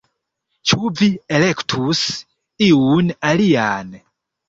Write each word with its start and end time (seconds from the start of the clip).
Ĉu 0.71 0.89
vi 1.01 1.09
elektus 1.41 2.01
iun 2.71 3.15
alian 3.33 3.97